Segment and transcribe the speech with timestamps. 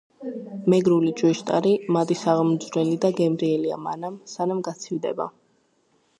[0.73, 5.31] მეგრული ჭვიშტარი მადისაღმძვრელი და გემრიელია მანამ, სანამ გაცივდება.